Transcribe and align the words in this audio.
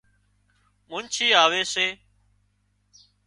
منڇي 0.89 1.27
آوي 1.43 1.63
سي 1.73 1.87